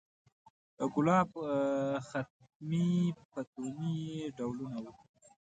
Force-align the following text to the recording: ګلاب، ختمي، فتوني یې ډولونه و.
ګلاب، 0.93 1.29
ختمي، 2.09 2.89
فتوني 3.31 3.93
یې 4.11 4.23
ډولونه 4.37 4.77
و. 4.81 4.85